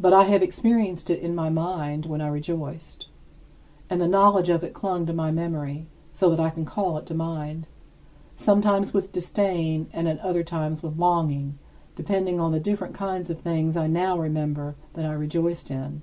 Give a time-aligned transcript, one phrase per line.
[0.00, 3.08] But I have experienced it in my mind when I rejoiced;
[3.90, 7.04] and the knowledge of it clung to my memory so that I can call it
[7.04, 7.66] to mind,
[8.36, 11.58] sometimes with disdain and at other times with longing,
[11.94, 16.00] depending on the different kinds of things I now remember that I rejoiced in.